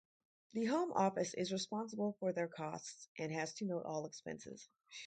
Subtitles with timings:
[0.53, 4.67] The Home Office is responsible for their costs, and has to note all expenses.